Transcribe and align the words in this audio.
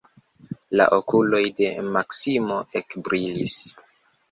La 0.79 0.87
okuloj 0.97 1.43
de 1.61 1.69
Maksimo 1.97 2.59
ekbrilis. 2.83 3.63